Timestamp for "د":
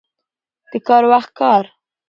0.71-0.71